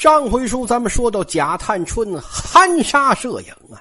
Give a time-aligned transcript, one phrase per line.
[0.00, 3.76] 上回书咱们说到贾探春含沙射影啊，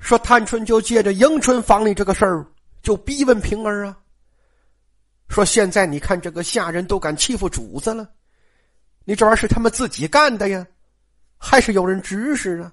[0.00, 2.44] 说探春就借着迎春房里这个事儿，
[2.82, 3.96] 就逼问平儿啊，
[5.28, 8.10] 说现在你看这个下人都敢欺负主子了，
[9.04, 10.66] 你这玩意儿是他们自己干的呀，
[11.38, 12.72] 还是有人指使啊？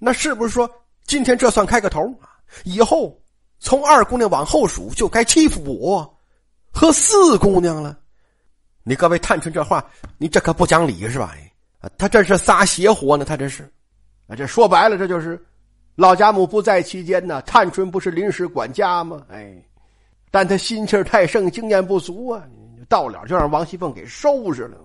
[0.00, 0.68] 那是不是说
[1.04, 2.34] 今天这算开个头啊？
[2.64, 3.16] 以后
[3.60, 6.18] 从二姑娘往后数，就该欺负我
[6.72, 7.96] 和四姑娘了？
[8.82, 11.32] 你各位探春这话，你这可不讲理是吧？
[11.98, 13.62] 他这是撒邪火呢，他这是，
[14.26, 15.42] 啊，这说白了，这就是
[15.94, 19.22] 老家母不在期间呢，探春不是临时管家吗？
[19.30, 19.54] 哎，
[20.30, 22.42] 但他心气太盛，经验不足啊，
[22.88, 24.78] 到了就让王熙凤给收拾了。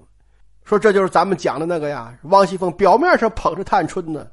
[0.63, 4.27] 说这就是咱们讲的那个呀，王熙凤表面上捧着探春呢，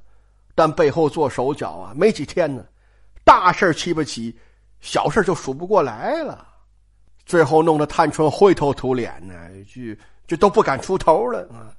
[0.55, 2.64] 但背后做手脚啊，没几天呢，
[3.24, 4.36] 大事起不起，
[4.80, 6.46] 小事就数不过来了，
[7.24, 11.72] 最后弄得探春灰头土脸呢，就就都不敢出头了啊。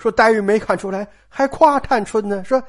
[0.00, 2.42] 说黛玉没看出来，还夸探春呢。
[2.42, 2.60] 说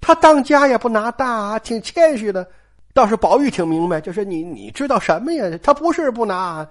[0.00, 2.48] 她当家也不拿大，挺谦虚的。
[2.94, 5.58] 倒是宝玉挺明白，就是你你知道什么呀？
[5.62, 6.66] 他不是不拿，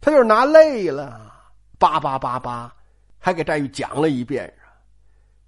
[0.00, 1.30] 他就是拿累了。
[1.78, 2.74] 叭叭叭叭，
[3.18, 4.52] 还给黛玉讲了一遍。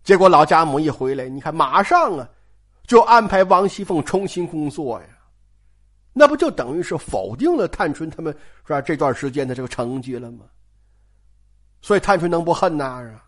[0.04, 2.28] 结果老家母一回来，你看马上啊，
[2.86, 5.06] 就安排王熙凤重新工作呀。
[6.12, 8.32] 那不就等于是否定了探春他们
[8.66, 8.80] 是吧？
[8.80, 10.44] 这段时间的这个成绩了吗？
[11.80, 13.00] 所以探春能不恨呐？
[13.02, 13.24] 是吧？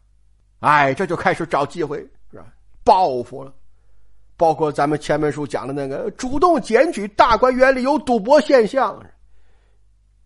[0.62, 1.98] 哎，这就开始找机会
[2.30, 2.46] 是吧？
[2.84, 3.52] 报复了，
[4.36, 9.00] 包括咱们前面书讲的那个主动检举大观园里有赌博现象，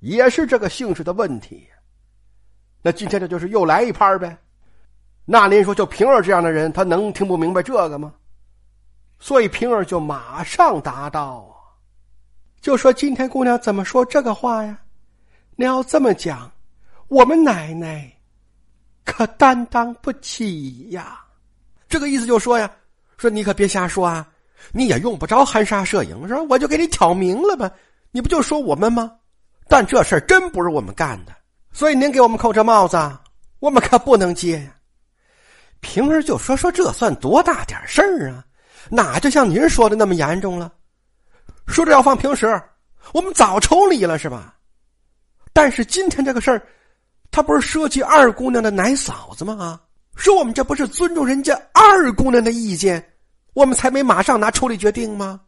[0.01, 1.67] 也是这个性质的问题。
[2.83, 4.37] 那今天这就是又来一盘呗。
[5.25, 8.13] 那您说，就平儿这样的人，他能听不明白这个吗？
[9.19, 11.57] 所以平儿就马上答道
[12.61, 14.79] ：“就说今天姑娘怎么说这个话呀？
[15.57, 16.53] 你要这么讲，
[17.09, 18.13] 我们奶奶。”
[19.07, 21.25] 可担当不起呀，
[21.89, 22.71] 这个意思就说呀，
[23.17, 24.27] 说你可别瞎说啊，
[24.73, 26.43] 你也用不着含沙射影，是吧？
[26.51, 27.71] 我就给你挑明了吧，
[28.11, 29.11] 你不就说我们吗？
[29.69, 31.33] 但这事儿真不是我们干的，
[31.73, 32.99] 所以您给我们扣这帽子，
[33.61, 34.75] 我们可不能接呀。
[35.81, 38.45] 平儿就说说这算多大点事儿啊？
[38.91, 40.73] 哪就像您说的那么严重了？
[41.69, 42.61] 说这要放平时，
[43.15, 44.57] 我们早抽离了是吧？
[45.53, 46.61] 但是今天这个事儿。
[47.37, 49.59] 他不是涉及二姑娘的奶嫂子吗？
[49.61, 49.79] 啊，
[50.15, 53.13] 说我们这不是尊重人家二姑娘的意见，
[53.53, 55.39] 我们才没马上拿处理决定吗？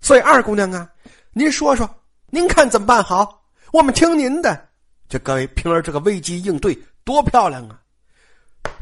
[0.00, 0.90] 所以二姑娘啊，
[1.32, 1.88] 您说说，
[2.30, 3.40] 您看怎么办好？
[3.72, 4.68] 我们听您的。
[5.08, 7.78] 这各位平儿这个危机应对多漂亮啊！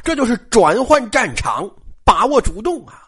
[0.02, 1.70] 这就是转换战场，
[2.06, 3.02] 把握主动啊，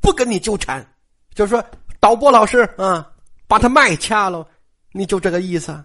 [0.00, 0.86] 不跟你纠缠。
[1.34, 1.60] 就是说，
[1.98, 3.04] 导播老师啊，
[3.48, 4.46] 把他麦掐了，
[4.92, 5.76] 你就这个意思。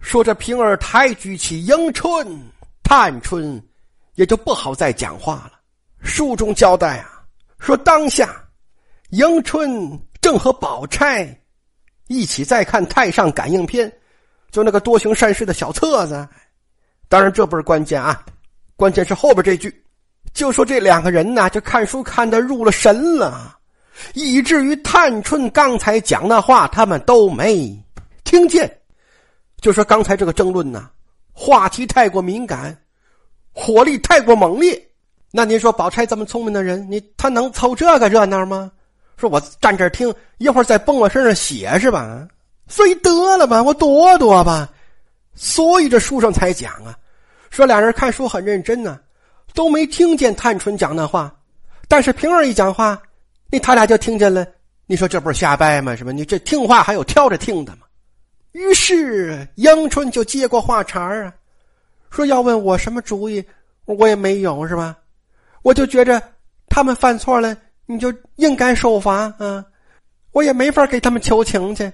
[0.00, 2.26] 说这平儿抬举起迎春、
[2.82, 3.62] 探春，
[4.14, 5.52] 也就不好再讲话了。
[6.00, 7.22] 书中交代啊，
[7.58, 8.34] 说当下
[9.10, 11.36] 迎春正和宝钗
[12.06, 13.90] 一起在看《太上感应篇》，
[14.50, 16.26] 就那个多行善事的小册子。
[17.08, 18.24] 当然这不是关键啊，
[18.76, 19.84] 关键是后边这句，
[20.32, 23.58] 就说这两个人呢，就看书看的入了神了，
[24.14, 27.76] 以至于探春刚才讲那话，他们都没
[28.24, 28.77] 听见。
[29.60, 30.88] 就说刚才这个争论呢，
[31.32, 32.76] 话题太过敏感，
[33.52, 34.80] 火力太过猛烈。
[35.30, 38.70] 那您说宝钗这么聪明的人，你他能凑这个热闹吗？
[39.16, 42.26] 说我站这儿听，一会儿再蹦我身上写是吧？
[42.68, 44.68] 所以得了吧，我躲躲吧。
[45.34, 46.96] 所以这书上才讲啊，
[47.50, 49.00] 说俩人看书很认真呢，
[49.54, 51.34] 都没听见探春讲那话，
[51.88, 53.00] 但是平儿一讲话，
[53.50, 54.46] 那他俩就听见了。
[54.86, 55.96] 你说这不是瞎掰吗？
[55.96, 56.12] 是吧？
[56.12, 57.87] 你这听话还有挑着听的吗？
[58.52, 61.32] 于是迎春就接过话茬啊，
[62.10, 63.44] 说要问我什么主意，
[63.84, 64.96] 我也没有是吧？
[65.62, 66.22] 我就觉着
[66.68, 69.64] 他们犯错了，你就应该受罚啊！
[70.32, 71.92] 我也没法给他们求情去，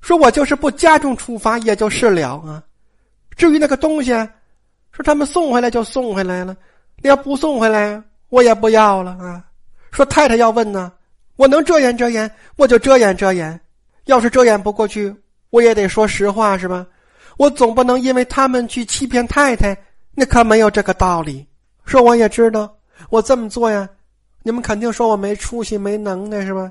[0.00, 2.62] 说我就是不加重处罚也就是了啊。
[3.36, 4.10] 至于那个东西，
[4.92, 6.56] 说他们送回来就送回来了，
[7.02, 9.44] 你要不送回来，我也不要了啊。
[9.90, 10.92] 说太太要问呢，
[11.36, 13.58] 我能遮掩遮掩，我就遮掩遮掩；
[14.04, 15.14] 要是遮掩不过去。
[15.54, 16.84] 我也得说实话是吧？
[17.36, 19.76] 我总不能因为他们去欺骗太太，
[20.12, 21.46] 那可没有这个道理。
[21.84, 22.76] 说我也知道，
[23.08, 23.88] 我这么做呀，
[24.42, 26.68] 你们肯定说我没出息、没能耐是吧？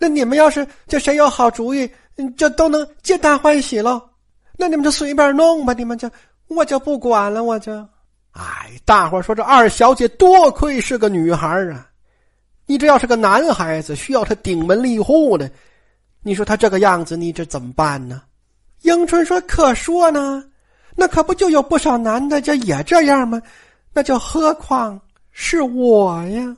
[0.00, 1.88] 那你们要是这谁有好主意，
[2.36, 4.02] 就都能皆大欢喜喽。
[4.56, 6.10] 那你们就随便弄吧，你们就
[6.48, 7.72] 我就不管了，我就。
[8.32, 11.86] 哎，大伙说这二小姐多亏是个女孩啊，
[12.66, 15.48] 你这要是个男孩子，需要她顶门立户的。
[16.26, 18.22] 你说他这个样子，你这怎么办呢？
[18.80, 20.42] 迎春说：“可说呢，
[20.96, 23.40] 那可不就有不少男的，就也这样吗？
[23.92, 24.98] 那就何况
[25.32, 26.56] 是我呀。”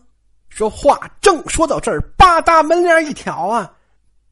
[0.49, 3.71] 说话正说到这儿，八大门帘一挑啊，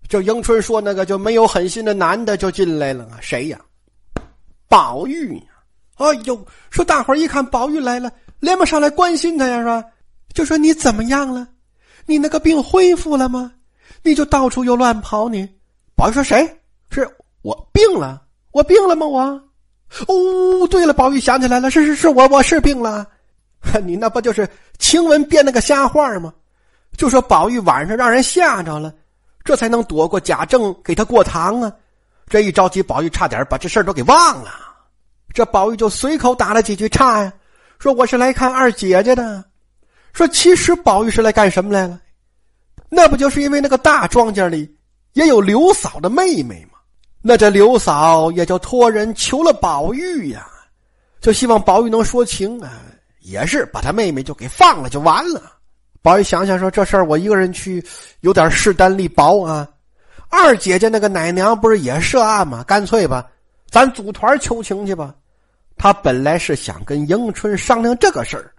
[0.09, 3.19] 就迎春说那个就没有狠心的男的就进来了啊。
[3.21, 3.61] 谁呀？
[4.69, 5.45] 宝玉呀！
[5.97, 9.85] 哎呦，说大伙儿一看宝玉来了，连忙上来关心他呀，是吧？
[10.33, 11.47] 就说你怎么样了？
[12.07, 13.53] 你那个病恢复了吗？
[14.05, 15.49] 你就到处又乱跑你。
[15.97, 16.47] 宝玉说：“谁？
[16.91, 17.09] 是
[17.43, 18.23] 我病了？
[18.53, 19.07] 我病了吗？
[19.07, 19.21] 我？
[20.07, 23.07] 哦，对了，宝玉想起来了，是是是我，我是病了。
[23.83, 24.49] ”你那不就是
[24.79, 26.33] 晴雯编那个瞎话吗？
[26.97, 28.93] 就说宝玉晚上让人吓着了，
[29.43, 31.73] 这才能躲过贾政给他过堂啊。
[32.29, 34.51] 这一着急，宝玉差点把这事儿都给忘了。
[35.33, 37.33] 这宝玉就随口打了几句岔呀，
[37.79, 39.45] 说我是来看二姐姐的。
[40.13, 42.01] 说其实宝玉是来干什么来了？
[42.95, 44.73] 那不就是因为那个大庄稼里
[45.15, 46.79] 也有刘嫂的妹妹吗？
[47.21, 50.47] 那这刘嫂也就托人求了宝玉呀，
[51.21, 52.83] 就希望宝玉能说情啊。
[53.21, 55.41] 也是把他妹妹就给放了就完了。
[56.03, 57.83] 宝玉想想说：“这事儿我一个人去
[58.21, 59.67] 有点势单力薄啊。
[60.29, 62.63] 二姐姐那个奶娘不是也涉案吗？
[62.65, 63.27] 干脆吧，
[63.71, 65.15] 咱组团求情去吧。”
[65.79, 68.53] 他本来是想跟迎春商量这个事儿，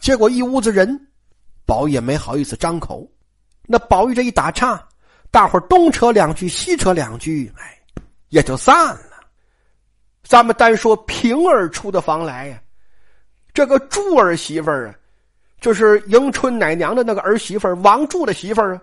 [0.00, 1.08] 结果一屋子人，
[1.66, 3.04] 宝也没好意思张口。
[3.66, 4.82] 那宝玉这一打岔，
[5.30, 7.78] 大伙东扯两句，西扯两句，哎，
[8.28, 9.24] 也就散了。
[10.22, 12.60] 咱们单说平儿出的房来呀。
[13.52, 14.94] 这个祝儿媳妇儿啊，
[15.60, 18.82] 就是迎春奶娘的那个儿媳妇王柱的媳妇儿啊，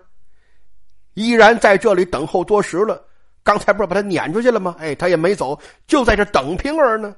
[1.14, 3.04] 依然在这里等候多时了。
[3.44, 4.74] 刚才不是把她撵出去了吗？
[4.78, 7.14] 哎，她也没走，就在这等平儿呢。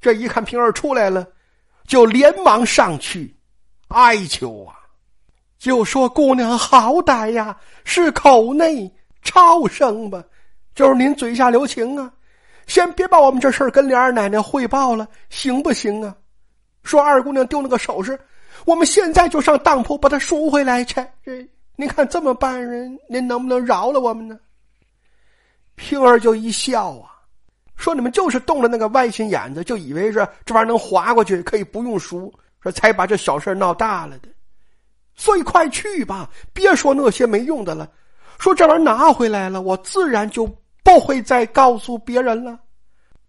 [0.00, 1.26] 这一看平儿出来了，
[1.86, 3.36] 就连忙上去
[3.88, 4.79] 哀求啊，
[5.60, 7.54] 就说：“姑娘好歹呀，
[7.84, 8.90] 是口内
[9.22, 10.24] 超生吧？
[10.74, 12.10] 就是您嘴下留情啊，
[12.66, 16.16] 先别把我们这事儿跟莲儿奶奶汇报了，行不行啊？”
[16.82, 18.18] 说二姑娘丢了个首饰，
[18.64, 20.94] 我们现在就上当铺把它赎回来去。
[21.22, 21.46] 这
[21.76, 24.40] 您看这么办人，您能不能饶了我们呢？
[25.74, 27.12] 平儿就一笑啊，
[27.76, 34.29] 说你们就是动了那个歪心眼子，就以为是这玩意儿能划过去，可以不用赎，说才把这小事闹大了的。
[35.20, 37.86] 所以快去吧，别说那些没用的了。
[38.38, 40.46] 说这玩意儿拿回来了，我自然就
[40.82, 42.58] 不会再告诉别人了。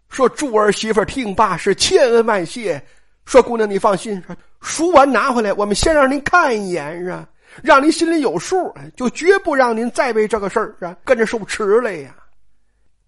[0.08, 2.82] 说祝儿媳妇听罢是千恩万谢。
[3.26, 7.28] 说姑娘，你放心，说赎完拿回来，我们先让您看一眼，是吧？
[7.62, 12.16] 让您心里有数，就绝不让您再为这个事儿是吧跟着受持了呀。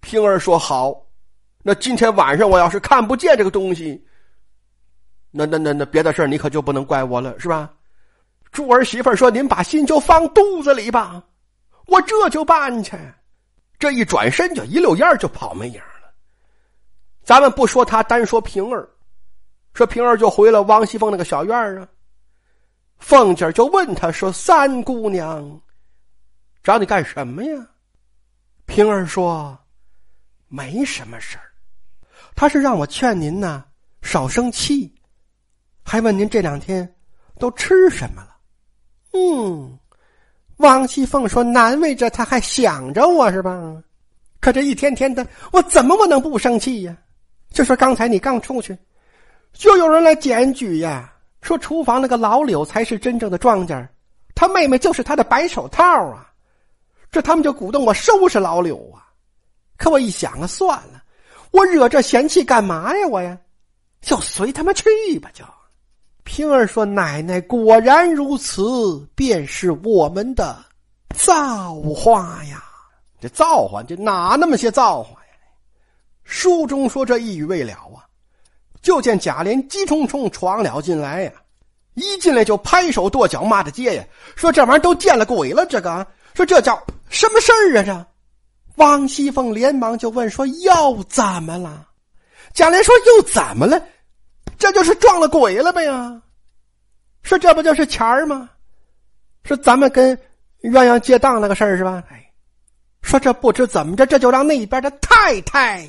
[0.00, 0.94] 平儿说好，
[1.62, 4.06] 那今天晚上我要是看不见这个东西，
[5.30, 7.70] 那那那那别的事儿你可就不能怪我了，是吧？
[8.54, 11.20] 猪儿媳妇说：“您把心就放肚子里吧，
[11.86, 12.96] 我这就办去。”
[13.80, 16.14] 这一转身就一溜烟就跑没影了。
[17.24, 18.88] 咱们不说他，单说平儿。
[19.74, 21.88] 说平儿就回了王熙凤那个小院啊，
[22.98, 25.60] 凤姐就问他说：“三姑娘，
[26.62, 27.66] 找你干什么呀？”
[28.66, 29.58] 平儿说
[30.46, 31.50] ：“没什么事儿，
[32.36, 33.64] 他是让我劝您呢
[34.00, 34.94] 少生气，
[35.82, 36.88] 还问您这两天
[37.40, 38.30] 都吃什么了。”
[39.16, 39.78] 嗯，
[40.56, 43.82] 王熙凤说：“难为着他还想着我是吧？
[44.40, 46.96] 可这一天天的，我怎么我能不生气呀？
[47.50, 48.76] 就说刚才你刚出去。”
[49.54, 53.86] 就有人来检举呀，说厨房那个老柳才是真正的庄稼，
[54.34, 56.28] 他妹妹就是他的白手套啊。
[57.12, 59.06] 这他们就鼓动我收拾老柳啊。
[59.76, 61.00] 可我一想啊，算了，
[61.52, 63.06] 我惹这嫌弃干嘛呀？
[63.06, 63.38] 我呀，
[64.00, 64.84] 就随他们去
[65.20, 65.30] 吧。
[65.32, 65.44] 就
[66.24, 70.56] 平儿说：“奶奶果然如此，便是我们的
[71.14, 72.64] 造化呀。
[73.20, 75.38] 这造化，这哪那么些造化呀？”
[76.24, 78.02] 书中说这一语未了啊。
[78.82, 81.32] 就见贾琏急冲冲闯了进来呀，
[81.94, 84.04] 一进来就拍手跺脚骂着街呀，
[84.36, 86.78] 说这玩意儿都见了鬼了，这个说这叫
[87.08, 87.84] 什么事儿啊？
[87.84, 88.06] 这
[88.76, 91.88] 王熙凤连忙就问说又怎么了？
[92.52, 93.82] 贾琏说又怎么了？
[94.64, 96.22] 这就是撞了鬼了呗呀！
[97.22, 98.48] 说这不就是钱儿吗？
[99.44, 100.16] 说咱们跟
[100.62, 102.02] 鸳鸯借当那个事儿是吧？
[102.08, 102.32] 哎，
[103.02, 105.86] 说这不知怎么着，这就让那边的太太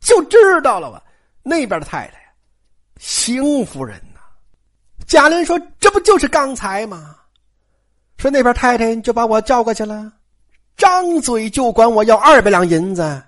[0.00, 1.02] 就知道了吧？
[1.42, 2.34] 那边的太太。
[2.98, 4.20] 邢夫人呐，
[5.06, 7.16] 贾琏说：“这不就是刚才吗？
[8.16, 10.10] 说那边太太就把我叫过去了，
[10.74, 13.22] 张嘴就管我要二百两银子，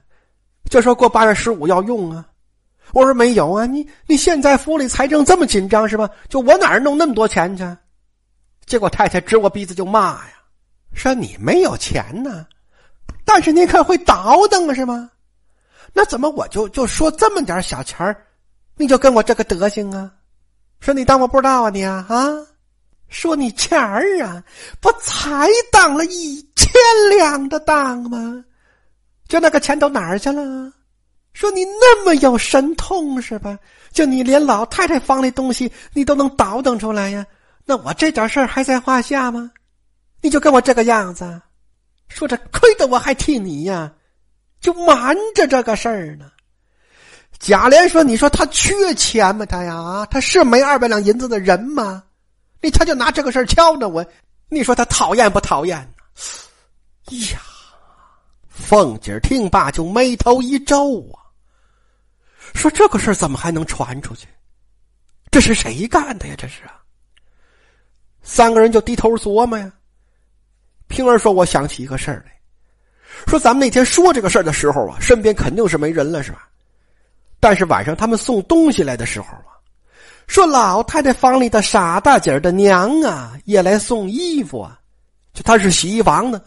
[0.71, 2.27] 就说过八月十五要用啊。
[2.93, 6.09] 我说没有啊，你你现在府里财政这么紧张是吧？
[6.29, 7.65] 就我哪儿弄那么多钱去？
[8.67, 10.33] 结果太太指我鼻子就骂呀，
[10.93, 12.47] 说你没有钱呢，
[13.25, 15.11] 但是你可会倒腾啊是吗？
[15.95, 18.15] 那怎么我就就说这么点小钱？
[18.77, 20.13] 你就跟我这个德行啊！
[20.81, 22.29] 说你当我不知道啊你啊啊！
[23.09, 24.43] 说你钱儿啊，
[24.81, 26.71] 不才当了一千
[27.17, 28.45] 两的当吗？
[29.27, 30.73] 就那个钱都哪儿去了？
[31.39, 33.57] 说你那么有神通是吧？
[33.93, 37.25] 就你连老太太房里东西你都能倒腾出来呀？
[37.65, 39.49] 那我这点事儿还在话下吗？
[40.21, 41.41] 你就跟我这个样子，
[42.09, 43.93] 说这亏得我还替你呀，
[44.61, 46.29] 就瞒着这个事儿呢。
[47.39, 49.47] 贾琏说：“你说他缺钱吗？
[49.47, 52.03] 他呀，他是没二百两银子的人吗？
[52.61, 54.05] 你他就拿这个事儿敲着我，
[54.49, 57.39] 你说他讨厌不讨厌呢？”呀，
[58.49, 61.28] 凤姐听罢就眉头一皱啊，
[62.55, 64.27] 说：“这个事儿怎么还能传出去？
[65.31, 66.35] 这是谁干的呀？
[66.37, 66.81] 这是啊！”
[68.23, 69.73] 三个人就低头琢磨呀。
[70.89, 72.33] 平儿说：“我想起一个事儿来，
[73.27, 76.49] 说咱们那天说这个事儿的时候啊，身边肯定是没人了，是吧？”
[77.41, 79.53] 但是晚上他们送东西来的时候啊，
[80.27, 84.81] 说老太太房里的傻大姐的娘啊也来送衣服啊，
[85.33, 86.43] 就她是洗衣房的。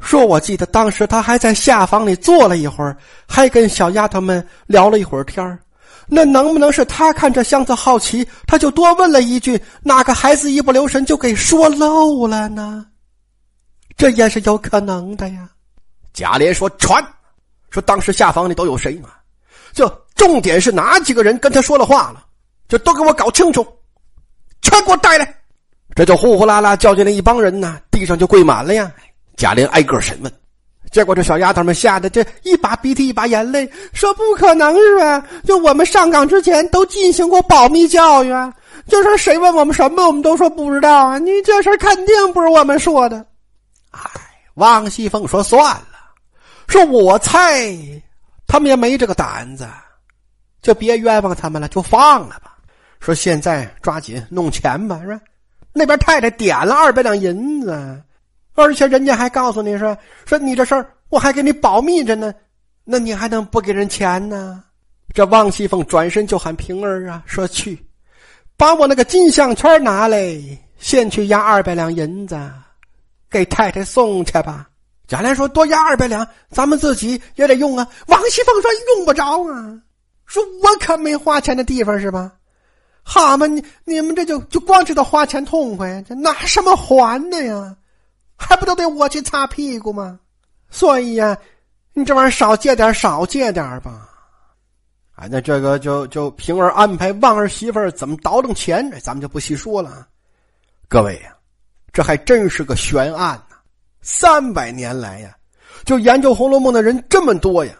[0.00, 2.96] 说我记得当时她还在下房里坐了一会儿，
[3.28, 5.58] 还跟小丫头们聊了一会儿天
[6.08, 12.86] 那能不能是她看这箱子好奇，她就多问了一句，哪个孩子一不留神就给说漏了呢？
[13.96, 15.48] 这也是有可能的呀。
[16.12, 17.04] 贾琏说：“传，
[17.68, 19.10] 说当时下房里都有谁嘛？”
[19.72, 22.24] 就重点是哪几个人跟他说了话了，
[22.68, 23.64] 就都给我搞清楚，
[24.62, 25.36] 全给我带来。
[25.94, 28.90] 这就呼呼啦啦叫进来一帮人呢，地上就跪满了呀。
[29.40, 30.30] 贾琏挨个审问，
[30.90, 35.26] 结果这小丫头们吓得这一把鼻涕一把眼泪，说不可能是吧？
[35.46, 38.52] 就我们上岗之前都进行过保密教育，啊，
[38.86, 41.18] 就说谁问我们什么，我们都说不知道啊。
[41.18, 43.24] 你这事肯定不是我们说的。
[43.92, 44.00] 哎，
[44.56, 45.84] 王熙凤说算了，
[46.68, 47.74] 说我猜。
[48.46, 49.66] 他们也没这个胆子，
[50.60, 52.58] 就别冤枉他们了，就放了吧。
[52.98, 55.20] 说现在抓紧弄钱吧，是吧？
[55.72, 58.02] 那边太太点了二百两银子，
[58.54, 62.32] 而且人家还告诉你说说你这事儿我还给你保密着呢，
[62.84, 64.62] 那你还能不给人钱呢？
[65.12, 67.84] 这王熙凤转身就喊平儿啊，说去，
[68.56, 70.40] 把我那个金项圈拿来，
[70.78, 72.38] 先去押二百两银子，
[73.28, 74.68] 给太太送去吧。
[75.08, 79.76] 贾琏说：“多押二百两，咱们自己也得用啊。”王熙凤说：“用不着啊，
[80.26, 82.32] 说我可没花钱的地方是吧？
[83.02, 87.76] 好嘛，你你们这就就光知道花钱痛快，这拿什么还的呀？
[88.40, 90.18] 还不都得我去擦屁股吗？
[90.70, 91.36] 所以呀，
[91.92, 94.08] 你这玩意儿少借点，少借点吧。
[95.14, 100.06] 啊，那这个就就平儿安排旺儿媳妇怎么倒腾钱，咱们就不细说了。
[100.88, 101.36] 各位呀，
[101.92, 103.40] 这还真是个悬案。”
[104.02, 105.36] 三百年来呀，
[105.84, 107.74] 就研究《红楼梦》的人这么多呀，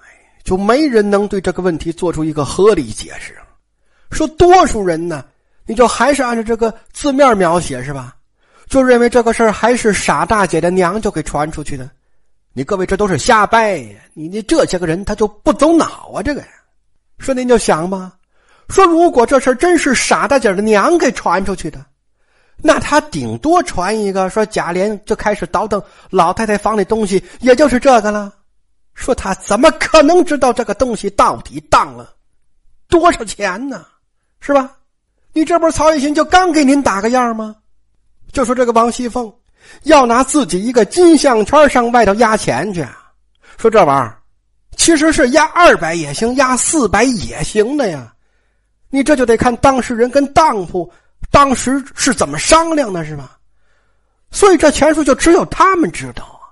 [0.44, 3.34] 就没人能对这个问题做出一个合理解释。
[4.10, 5.24] 说多数人呢，
[5.64, 8.16] 你就还是按照这个字面描写是吧？
[8.70, 11.90] 就认为这个事儿还是傻大姐的娘就给传出去的。
[12.52, 13.98] 你各位这都是瞎掰呀！
[14.14, 16.22] 你你这些个人他就不走脑啊！
[16.22, 16.46] 这个呀，
[17.18, 18.12] 说您就想吧，
[18.68, 21.84] 说如果这事真是傻大姐的娘给传出去的。
[22.62, 28.32] 那他顶多传一个，说贾琏就开始倒腾老太太房里东西，也就是这个了。
[28.94, 32.14] 说他怎么可能知道这个东西到底当了
[32.88, 33.84] 多少钱呢？
[34.38, 34.70] 是吧？
[35.32, 37.56] 你这不是曹雪芹就刚给您打个样吗？
[38.32, 39.32] 就说这个王熙凤
[39.84, 42.86] 要拿自己一个金项圈上外头压钱去，
[43.58, 44.16] 说这玩意儿
[44.76, 48.12] 其实是压二百也行，压四百也行的呀。
[48.88, 50.90] 你这就得看当事人跟当铺。
[51.30, 53.38] 当时是怎么商量的，是吧？
[54.32, 56.50] 所以这钱数就只有他们知道啊。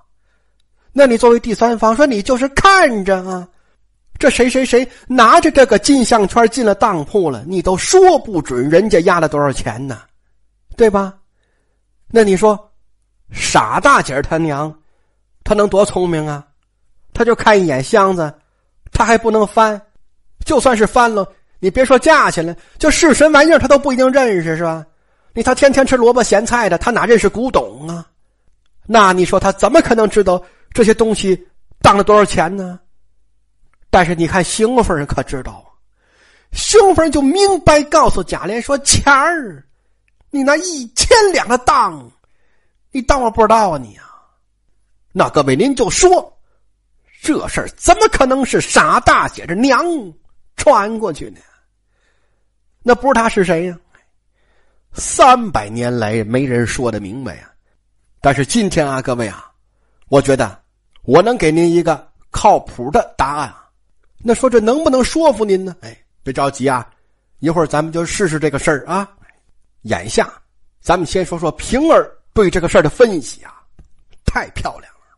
[0.93, 3.45] 那你作为第三方，说你就是看着啊，
[4.17, 10.01] 这谁谁谁拿着这个金项圈进了当铺了，你都说不准人家压了多少钱呢，
[10.77, 11.13] 对吧？
[12.11, 12.71] 那你说，
[13.31, 14.73] 傻大姐他娘，
[15.43, 16.45] 他能多聪明啊？
[17.13, 18.33] 他就看一眼箱子，
[18.91, 19.79] 他还不能翻，
[20.45, 21.27] 就算是翻了。
[21.59, 24.85] 你别说价钱了，就是什玩意儿他都不一定认识，是吧？
[25.33, 28.07] 你他天天吃萝卜咸菜的，他哪认识古董啊？
[28.85, 30.41] 那你说他怎么可能知道
[30.73, 31.47] 这些东西
[31.81, 32.79] 当了多少钱呢？
[33.91, 35.69] 但是你看邢夫人可知道啊？
[36.51, 39.63] 邢夫人就明白告诉贾琏说：“钱儿，
[40.29, 42.09] 你那一千两的当，
[42.91, 43.77] 你当我不知道啊？
[43.77, 44.05] 你啊？
[45.11, 46.37] 那各位您就说，
[47.21, 49.83] 这事儿怎么可能是傻大姐的娘
[50.55, 51.39] 传过去呢？”
[52.81, 53.77] 那不是他是谁呀？
[54.93, 57.51] 三百年来没人说的明白呀。
[58.21, 59.51] 但是今天啊，各位啊，
[60.07, 60.59] 我觉得
[61.03, 63.69] 我能给您一个靠谱的答案啊。
[64.19, 65.75] 那说这能不能说服您呢？
[65.81, 66.87] 哎，别着急啊，
[67.39, 69.09] 一会儿咱们就试试这个事儿啊。
[69.83, 70.31] 眼下，
[70.81, 73.61] 咱们先说说平儿对这个事儿的分析啊，
[74.25, 75.17] 太漂亮了。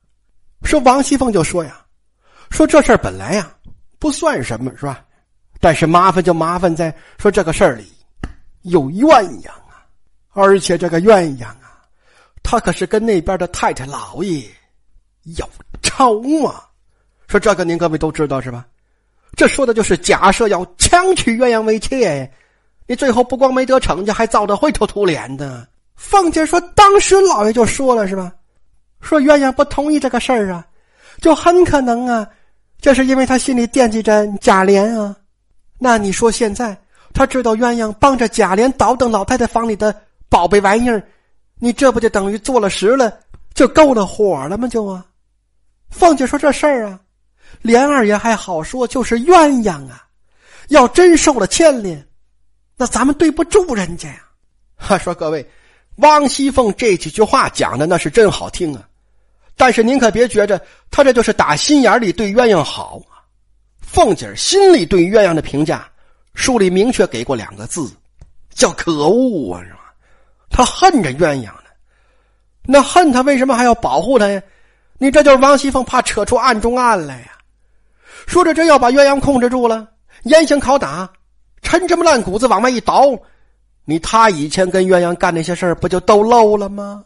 [0.64, 1.84] 说王熙凤就说呀，
[2.50, 3.52] 说这事儿本来呀
[3.98, 5.04] 不算什么，是吧？
[5.60, 7.92] 但是麻烦就麻烦在说这个事儿里
[8.62, 9.86] 有鸳鸯啊，
[10.34, 11.82] 而且这个鸳鸯啊，
[12.44, 14.44] 他可是跟那边的太太老爷
[15.38, 15.48] 有
[15.82, 16.68] 仇啊。
[17.28, 18.66] 说这个您各位都知道是吧？
[19.38, 22.30] 这说的就是假设要强娶鸳鸯为妾，
[22.92, 25.66] 你最后不光没得逞，家，还遭得灰头土脸的。
[25.96, 28.30] 凤姐说：“当时老爷就说了是吧？
[29.00, 30.68] 说鸳鸯不同意这个事儿啊，
[31.22, 32.28] 就很可能啊，
[32.82, 35.16] 这是因为他心里惦记着贾琏啊。
[35.78, 36.78] 那你说现在
[37.14, 39.96] 他知道鸳鸯帮着贾琏倒腾老太太房里的
[40.28, 41.02] 宝贝玩意儿，
[41.60, 43.20] 你这不就等于做了实了，
[43.54, 44.68] 就够了火了吗？
[44.68, 45.06] 就啊。”
[45.92, 47.00] 凤姐说：“这事儿啊。”
[47.64, 50.04] 莲二爷还好说，就是鸳鸯啊，
[50.68, 52.06] 要真受了牵连，
[52.82, 54.24] 那咱们对不住人家呀。
[54.76, 55.48] 哈， 说各位，
[55.98, 58.82] 王熙凤这几句话讲的那是真好听啊，
[59.56, 60.60] 但是您可别觉着
[60.90, 63.22] 他这就是打心眼里对鸳鸯好啊。
[63.82, 65.88] 凤姐心里对鸳鸯的评价，
[66.34, 67.88] 书里明确给过两个字，
[68.50, 69.94] 叫可恶啊，是吧？
[70.50, 71.70] 他恨着鸳鸯呢，
[72.64, 74.42] 那恨他为什么还要保护他呀？
[74.98, 77.38] 你这就是王熙凤怕扯出暗中案来呀。
[78.26, 79.88] 说着，这要把鸳鸯控制住了，
[80.24, 81.08] 严刑拷打，
[81.62, 83.18] 陈这么烂谷子往外一倒，
[83.86, 87.06] 你他以前跟鸳鸯干那些事儿，不就都漏了吗？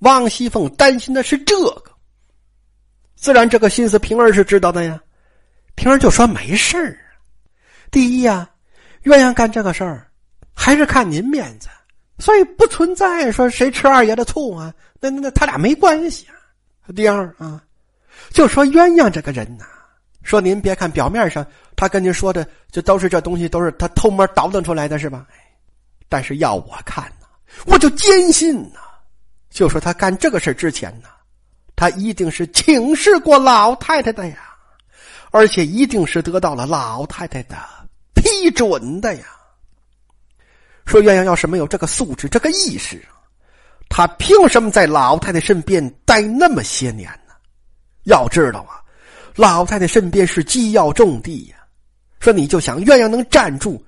[0.00, 1.82] 王熙凤担心的是这个，
[3.16, 5.00] 自然这个心思平儿是知道的呀。
[5.74, 6.98] 平儿就说没事儿，
[7.90, 8.48] 第一呀，
[9.04, 10.06] 鸳鸯干这个事儿，
[10.54, 11.68] 还是看您面子，
[12.18, 16.36] 所以不存在说谁吃二爷的醋啊，那那那他俩没关系啊。
[16.94, 17.62] 第二啊，
[18.30, 19.64] 就说鸳鸯这个人呐。
[20.22, 25.26] 说您别看表面上他跟您说的就都是这东西都是他偷摸倒腾出来的是吧？
[26.08, 27.26] 但是要我看呢，
[27.66, 28.80] 我就坚信呢，
[29.50, 31.08] 就说他干这个事之前呢，
[31.74, 34.38] 他一定是请示过老太太的呀，
[35.30, 37.56] 而且一定是得到了老太太的
[38.14, 39.24] 批准的呀。
[40.86, 43.04] 说鸳鸯要是没有这个素质、这个意识，
[43.88, 47.34] 他凭什么在老太太身边待那么些年呢？
[48.04, 48.80] 要知道啊。
[49.34, 51.55] 老太太身边是机要重地呀，
[52.26, 53.80] 说你就想鸳鸯能站住，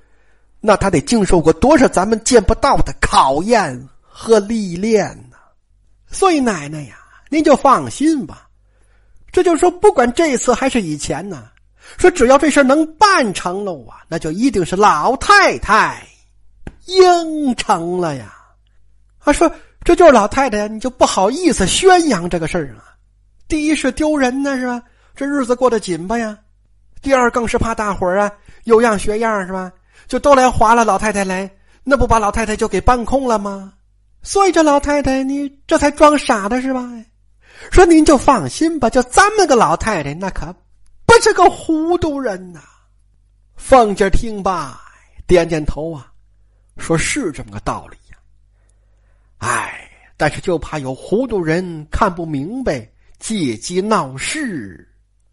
[0.61, 5.37] 那他得经受过多少咱们见不到的考验和历练呢？
[6.07, 6.99] 所以奶奶呀，
[7.31, 8.47] 您就放心吧。
[9.33, 11.49] 这就说，不管这次还是以前呢，
[11.97, 16.07] 说只要这事能办成了啊，那就一定是老太太
[16.87, 18.37] 应承了呀。
[19.19, 22.95] 啊，说这就是老太太，你就不好意思宣扬这个事儿啊。
[23.49, 24.81] 第一是丢人呢，是吧？
[25.17, 26.39] 这日子过得紧吧呀？
[27.01, 28.31] 第二更是怕大伙儿啊
[28.65, 29.73] 有样学样是吧？
[30.07, 31.51] 就都来划了老太太来，
[31.85, 33.75] 那不把老太太就给搬空了吗？
[34.23, 36.89] 所以这老太太你这才装傻的是吧？
[37.71, 40.55] 说您就放心吧，就咱们个老太太那可
[41.05, 42.61] 不是个糊涂人呐。
[43.57, 44.81] 凤姐听罢
[45.27, 46.11] 点点头啊，
[46.77, 48.19] 说是这么个道理呀。
[49.39, 54.89] 哎，但是就怕有糊涂人看不明白，借机闹事。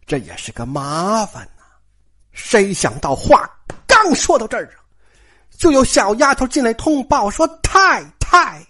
[0.05, 1.47] 这也是个麻烦！
[2.35, 3.49] 谁想到话
[3.87, 4.77] 刚说到这儿啊，
[5.57, 8.61] 就有小丫头进来通报说：“太太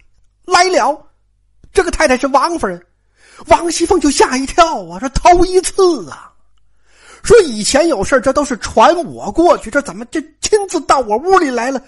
[0.46, 0.98] 来了。”
[1.74, 2.82] 这个太太是王夫人，
[3.48, 6.32] 王熙凤就吓一跳啊，说：“头一次啊！”
[7.24, 11.82] 说以前有事这都是传我过去，这怎么这亲自到我屋里来了？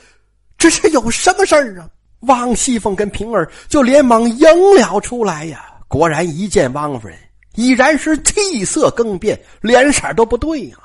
[0.58, 1.88] 这是有什么事儿啊？
[2.22, 5.66] 王熙凤跟平儿就连忙迎了出来呀。
[5.88, 7.18] 果然一见王夫人。
[7.54, 10.78] 已然是气色更变，脸色都不对呀。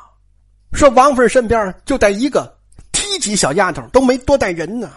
[0.73, 2.53] 说王夫人身边就带一个
[2.91, 4.91] 梯级小丫头，都没多带人呢。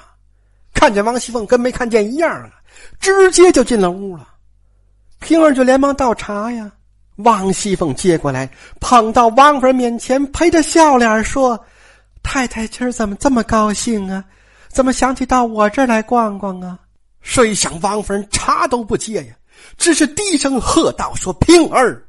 [0.74, 2.52] 看见王熙凤跟没看见一样啊，
[3.00, 4.28] 直接就进了屋了。
[5.20, 6.72] 平儿就连忙倒茶呀。
[7.18, 8.50] 王熙凤接过来，
[8.82, 11.58] 捧到王夫人面前，陪着笑脸说
[12.22, 14.22] ：“太太今儿怎么这么高兴啊？
[14.68, 16.78] 怎么想起到我这儿来逛逛啊？”
[17.22, 19.34] 谁想王夫人茶都不接呀。
[19.78, 22.05] 只是低声喝道：“说平儿，